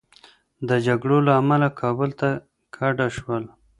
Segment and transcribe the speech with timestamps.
[0.67, 2.29] د جګړو له امله کابل ته
[2.75, 3.43] کډه شول.